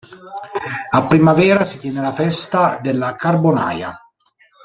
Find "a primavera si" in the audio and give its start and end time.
0.91-1.77